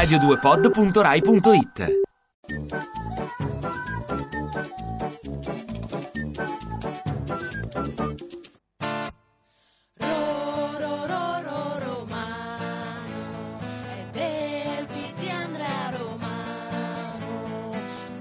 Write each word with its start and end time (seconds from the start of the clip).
radio2pod.rai.it 0.00 2.00
Ro, 9.98 10.78
ro, 10.78 11.06
ro, 11.06 11.40
ro, 11.42 11.78
romano, 11.78 13.58
è 13.90 14.06
Belvi 14.10 15.12
di 15.18 15.28
Andrea 15.28 15.90
Romano. 15.98 17.72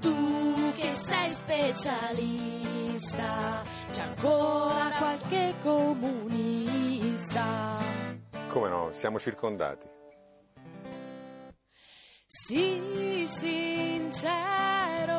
Tu 0.01 0.73
che 0.75 0.93
sei 0.95 1.31
specialista, 1.31 3.63
c'è 3.89 4.01
ancora 4.01 4.91
qualche 4.97 5.53
comunista. 5.61 7.45
Come 8.49 8.67
no, 8.67 8.89
siamo 8.91 9.17
circondati. 9.17 9.98
Sii 12.31 13.25
sincero, 13.25 15.15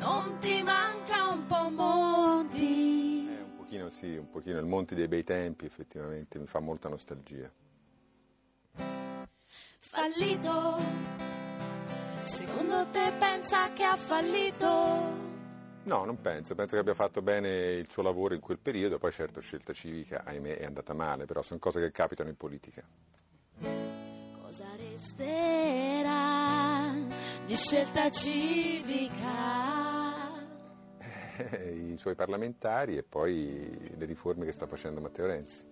non 0.00 0.36
ti 0.40 0.60
manca 0.64 1.28
un 1.28 1.46
po' 1.46 1.70
Monti. 1.70 3.28
Eh, 3.28 3.40
un 3.40 3.54
pochino 3.56 3.88
sì, 3.88 4.16
un 4.16 4.28
pochino. 4.28 4.58
Il 4.58 4.66
Monti 4.66 4.96
dei 4.96 5.06
bei 5.06 5.22
tempi 5.22 5.66
effettivamente 5.66 6.40
mi 6.40 6.48
fa 6.48 6.58
molta 6.58 6.88
nostalgia. 6.88 7.48
Fallito, 9.78 10.78
secondo 12.22 12.84
te 12.90 13.12
pensa 13.20 13.72
che 13.72 13.84
ha 13.84 13.94
fallito? 13.94 14.66
No, 15.84 16.04
non 16.04 16.20
penso, 16.20 16.56
penso 16.56 16.74
che 16.74 16.80
abbia 16.80 16.94
fatto 16.94 17.22
bene 17.22 17.74
il 17.74 17.88
suo 17.88 18.02
lavoro 18.02 18.34
in 18.34 18.40
quel 18.40 18.58
periodo, 18.58 18.98
poi 18.98 19.12
certo 19.12 19.40
scelta 19.40 19.72
civica, 19.72 20.24
ahimè, 20.24 20.56
è 20.56 20.64
andata 20.64 20.94
male, 20.94 21.26
però 21.26 21.42
sono 21.42 21.60
cose 21.60 21.78
che 21.78 21.92
capitano 21.92 22.28
in 22.28 22.36
politica. 22.36 22.82
Cosa 24.42 24.66
resterà 24.76 26.19
di 27.50 27.56
scelta 27.56 28.08
civica? 28.12 29.26
Eh, 31.36 31.92
I 31.94 31.98
suoi 31.98 32.14
parlamentari 32.14 32.96
e 32.96 33.02
poi 33.02 33.96
le 33.96 34.04
riforme 34.04 34.44
che 34.44 34.52
sta 34.52 34.68
facendo 34.68 35.00
Matteo 35.00 35.26
Renzi. 35.26 35.66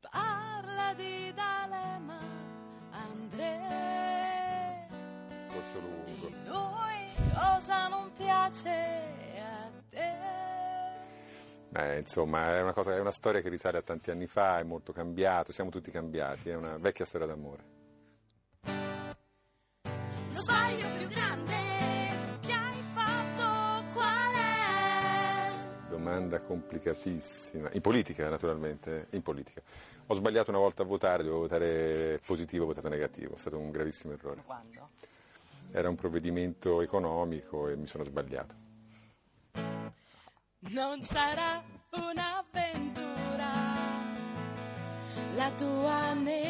Parla 0.00 0.92
di 0.96 1.32
D'Alema, 1.32 2.18
Andrea. 2.90 3.68
Discorso 5.28 5.78
lungo. 5.78 6.26
Di 6.26 6.34
noi 6.46 7.12
cosa 7.32 7.86
non 7.86 8.10
piace 8.12 8.70
a 9.38 9.70
te? 9.88 10.12
Beh, 11.68 11.98
insomma, 11.98 12.56
è 12.56 12.62
una, 12.62 12.72
cosa, 12.72 12.96
è 12.96 12.98
una 12.98 13.12
storia 13.12 13.40
che 13.40 13.48
risale 13.48 13.78
a 13.78 13.82
tanti 13.82 14.10
anni 14.10 14.26
fa, 14.26 14.58
è 14.58 14.64
molto 14.64 14.92
cambiato, 14.92 15.52
siamo 15.52 15.70
tutti 15.70 15.92
cambiati, 15.92 16.48
è 16.48 16.56
una 16.56 16.76
vecchia 16.76 17.04
storia 17.04 17.28
d'amore. 17.28 17.82
Sbaglio 20.44 20.86
più 20.98 21.08
grande 21.08 21.56
che 22.42 22.52
hai 22.52 22.82
fatto 22.92 23.86
qual 23.94 24.34
è? 24.34 25.88
Domanda 25.88 26.38
complicatissima. 26.40 27.70
In 27.72 27.80
politica, 27.80 28.28
naturalmente, 28.28 29.06
in 29.12 29.22
politica. 29.22 29.62
Ho 30.08 30.14
sbagliato 30.14 30.50
una 30.50 30.58
volta 30.58 30.82
a 30.82 30.84
votare, 30.84 31.22
dovevo 31.22 31.40
votare 31.40 32.20
positivo, 32.26 32.64
ho 32.64 32.66
votato 32.66 32.90
negativo, 32.90 33.36
è 33.36 33.38
stato 33.38 33.56
un 33.56 33.70
gravissimo 33.70 34.12
errore. 34.12 34.42
Quando? 34.44 34.90
Era 35.72 35.88
un 35.88 35.94
provvedimento 35.94 36.82
economico 36.82 37.68
e 37.68 37.76
mi 37.76 37.86
sono 37.86 38.04
sbagliato. 38.04 38.54
Non 40.58 41.02
sarà 41.04 41.62
un'avventura. 41.92 43.52
La 45.36 45.50
tua 45.56 46.12
nel 46.12 46.43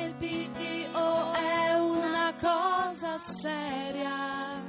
seria. 3.32 4.60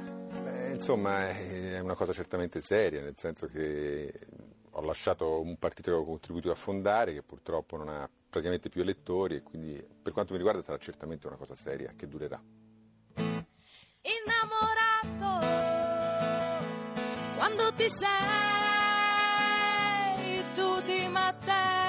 Beh, 0.42 0.70
insomma, 0.72 1.30
è 1.30 1.78
una 1.80 1.94
cosa 1.94 2.12
certamente 2.12 2.60
seria, 2.60 3.00
nel 3.00 3.16
senso 3.16 3.46
che 3.46 4.12
ho 4.70 4.80
lasciato 4.82 5.40
un 5.40 5.58
partito 5.58 5.90
che 5.90 5.96
avevo 5.96 6.10
contribuito 6.10 6.50
a 6.50 6.54
fondare, 6.54 7.12
che 7.12 7.22
purtroppo 7.22 7.76
non 7.76 7.88
ha 7.88 8.08
praticamente 8.28 8.68
più 8.68 8.82
elettori 8.82 9.36
e 9.36 9.42
quindi 9.42 9.82
per 10.02 10.12
quanto 10.12 10.32
mi 10.32 10.38
riguarda 10.38 10.62
sarà 10.62 10.78
certamente 10.78 11.26
una 11.26 11.36
cosa 11.36 11.54
seria 11.54 11.92
che 11.96 12.06
durerà. 12.06 12.38
Innamorato 14.02 15.46
quando 17.36 17.72
ti 17.74 17.88
sei 17.88 18.14
tu 20.54 20.80
di 20.82 21.08
Matteo. 21.08 21.85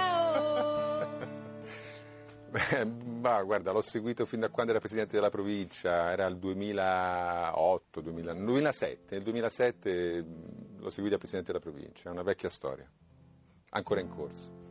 Bah, 2.58 3.42
guarda, 3.46 3.72
l'ho 3.72 3.82
seguito 3.82 4.26
fin 4.26 4.40
da 4.40 4.50
quando 4.50 4.72
era 4.72 4.80
presidente 4.80 5.14
della 5.14 5.30
provincia, 5.30 6.12
era 6.12 6.26
il 6.26 6.38
2008, 6.38 8.02
2000 8.02 8.34
2007. 8.34 9.16
Nel 9.16 9.24
2007 9.24 10.22
mh, 10.24 10.80
l'ho 10.80 10.90
seguito 10.90 11.16
da 11.16 11.18
presidente 11.20 11.52
della 11.52 11.64
provincia, 11.64 12.10
è 12.10 12.12
una 12.12 12.24
vecchia 12.24 12.50
storia, 12.50 12.90
ancora 13.70 14.00
in 14.00 14.10
corso. 14.10 14.66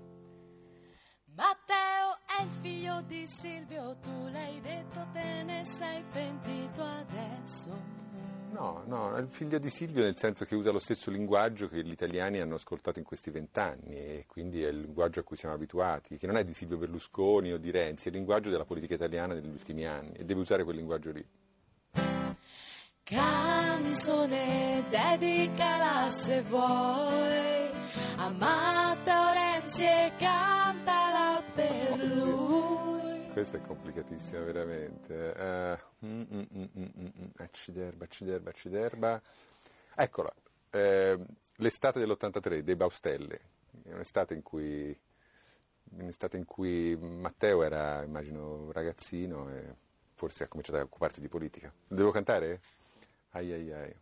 Matteo 1.34 2.18
è 2.26 2.42
il 2.42 2.50
figlio 2.60 3.02
di 3.02 3.26
Silvio, 3.26 3.96
tu 4.02 4.28
l'hai 4.30 4.60
detto, 4.60 5.06
te 5.12 5.42
ne 5.44 5.64
sei 5.66 6.02
pentito 6.10 6.82
adesso. 6.82 8.05
No, 8.56 8.84
no, 8.86 9.14
è 9.14 9.20
il 9.20 9.28
figlio 9.28 9.58
di 9.58 9.68
Silvio 9.68 10.02
nel 10.02 10.16
senso 10.16 10.46
che 10.46 10.54
usa 10.54 10.70
lo 10.70 10.78
stesso 10.78 11.10
linguaggio 11.10 11.68
che 11.68 11.84
gli 11.84 11.90
italiani 11.90 12.40
hanno 12.40 12.54
ascoltato 12.54 12.98
in 12.98 13.04
questi 13.04 13.30
vent'anni 13.30 13.94
e 13.94 14.24
quindi 14.26 14.62
è 14.62 14.68
il 14.68 14.80
linguaggio 14.80 15.20
a 15.20 15.24
cui 15.24 15.36
siamo 15.36 15.54
abituati, 15.54 16.16
che 16.16 16.26
non 16.26 16.38
è 16.38 16.44
di 16.44 16.54
Silvio 16.54 16.78
Berlusconi 16.78 17.52
o 17.52 17.58
di 17.58 17.70
Renzi, 17.70 18.04
è 18.04 18.08
il 18.08 18.16
linguaggio 18.16 18.48
della 18.48 18.64
politica 18.64 18.94
italiana 18.94 19.34
degli 19.34 19.50
ultimi 19.50 19.84
anni 19.84 20.14
e 20.14 20.24
deve 20.24 20.40
usare 20.40 20.64
quel 20.64 20.76
linguaggio 20.76 21.10
lì. 21.10 21.22
Canzone 23.02 24.84
dedicala 24.88 26.10
se 26.10 26.40
vuoi 26.40 27.70
a 28.16 28.30
Matteo 28.30 29.32
Renzi 29.34 29.84
e 29.84 30.12
cantala 30.16 31.42
per 31.54 32.04
lui. 32.04 33.05
Questa 33.36 33.58
è 33.58 33.60
complicatissima 33.60 34.40
veramente. 34.44 35.34
Eh, 35.34 35.78
mm, 36.06 36.22
mm, 36.22 36.64
mm. 36.78 37.26
Acciderba, 37.36 38.04
acciderba, 38.04 38.48
acciderba. 38.48 39.20
Eccola, 39.94 40.32
eh, 40.70 41.18
l'estate 41.56 41.98
dell'83 41.98 42.60
dei 42.60 42.74
Baustelle, 42.76 43.40
un'estate 43.84 44.32
in 44.32 44.40
cui, 44.40 44.98
un'estate 45.98 46.38
in 46.38 46.46
cui 46.46 46.96
Matteo 46.96 47.62
era, 47.62 48.02
immagino, 48.04 48.72
ragazzino 48.72 49.50
e 49.50 49.74
forse 50.14 50.44
ha 50.44 50.48
cominciato 50.48 50.78
a 50.78 50.84
occuparsi 50.84 51.20
di 51.20 51.28
politica. 51.28 51.70
Devo 51.86 52.12
cantare? 52.12 52.60
Ai 53.32 53.52
ai 53.52 53.70
ai. 53.70 53.94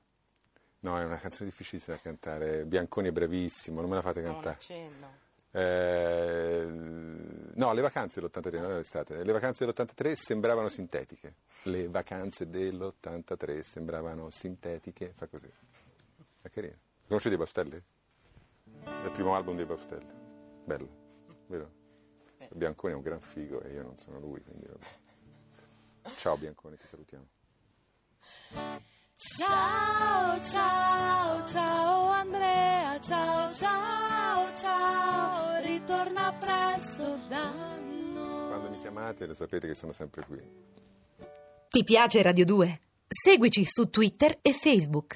No, 0.78 0.96
è 0.96 1.02
una 1.02 1.16
canzone 1.16 1.48
difficilissima 1.50 1.96
da 1.96 2.02
cantare. 2.02 2.66
Bianconi 2.66 3.08
è 3.08 3.12
bravissimo, 3.12 3.80
non 3.80 3.90
me 3.90 3.96
la 3.96 4.02
fate 4.02 4.20
No, 4.20 4.34
cantare. 4.34 4.54
accenno. 4.54 5.22
Eh, 5.56 6.66
no, 6.66 7.72
le 7.72 7.80
vacanze 7.80 8.20
dell'83, 8.20 8.54
non 8.54 8.64
era 8.64 8.76
l'estate. 8.76 9.22
Le 9.22 9.32
vacanze 9.32 9.64
dell'83 9.64 10.12
sembravano 10.14 10.68
sintetiche. 10.68 11.34
Le 11.64 11.86
vacanze 11.86 12.50
dell'83 12.50 13.60
sembravano 13.60 14.30
sintetiche. 14.30 15.12
Fa 15.16 15.28
così. 15.28 15.48
È 16.42 16.50
carino. 16.50 16.76
Conoscete 17.06 17.34
i 17.34 17.38
Baustelle? 17.38 17.82
È 18.82 19.04
il 19.04 19.10
primo 19.12 19.36
album 19.36 19.56
dei 19.56 19.64
Baustelle. 19.64 20.12
Bello, 20.64 20.88
vero? 21.46 21.70
Bianconi 22.50 22.92
è 22.92 22.96
un 22.96 23.02
gran 23.02 23.20
figo 23.20 23.62
e 23.62 23.72
io 23.72 23.82
non 23.82 23.96
sono 23.96 24.18
lui, 24.18 24.42
quindi. 24.42 24.66
Ciao 26.16 26.36
Bianconi, 26.36 26.76
ti 26.76 26.86
salutiamo. 26.86 27.28
Ciao, 29.14 30.42
ciao, 30.42 30.73
presto 37.24 37.28
da 37.28 37.76
noi. 37.78 38.48
Quando 38.48 38.70
mi 38.70 38.80
chiamate 38.80 39.26
lo 39.26 39.34
sapete 39.34 39.66
che 39.66 39.74
sono 39.74 39.92
sempre 39.92 40.24
qui. 40.26 40.40
Ti 41.68 41.84
piace 41.84 42.22
Radio 42.22 42.44
2? 42.44 42.80
Seguici 43.06 43.64
su 43.64 43.90
Twitter 43.90 44.38
e 44.42 44.52
Facebook. 44.52 45.12